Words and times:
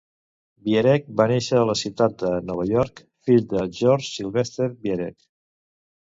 Viereck 0.67 1.09
va 1.19 1.25
néixer 1.31 1.57
a 1.59 1.65
la 1.71 1.75
ciutat 1.81 2.15
de 2.23 2.31
Nova 2.47 2.65
York, 2.69 3.03
fill 3.27 3.45
de 3.51 3.67
George 3.81 4.07
Sylvester 4.13 4.67
Viereck. 4.87 5.29